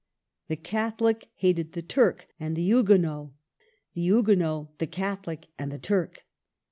The 0.47 0.55
Catholic 0.55 1.29
hated 1.35 1.73
the 1.73 1.83
Turk 1.83 2.25
and 2.39 2.55
the 2.55 2.63
Huguenot, 2.63 3.33
the 3.93 4.01
Huguenot 4.01 4.79
the 4.79 4.87
Catholic 4.87 5.49
and 5.59 5.71
the 5.71 5.77
Turk. 5.77 6.23